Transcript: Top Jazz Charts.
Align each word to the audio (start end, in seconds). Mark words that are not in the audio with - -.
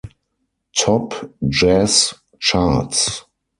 Top 0.75 1.13
Jazz 1.47 2.15
Charts. 2.39 3.23